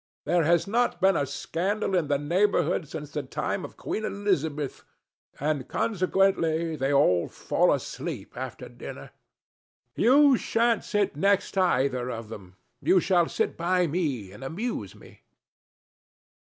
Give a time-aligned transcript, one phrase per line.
[0.25, 4.83] There has not been a scandal in the neighbourhood since the time of Queen Elizabeth,
[5.39, 9.11] and consequently they all fall asleep after dinner.
[9.95, 12.55] You shan't sit next either of them.
[12.81, 15.21] You shall sit by me and amuse me."